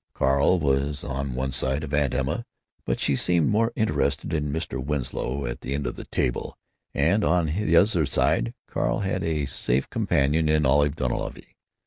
[0.15, 2.43] Carl was at one side of Aunt Emma,
[2.87, 4.83] but she seemed more interested in Mr.
[4.83, 6.57] Winslow, at the end of the table;
[6.91, 11.55] and on his other side Carl had a safe companion in Olive Dunleavy.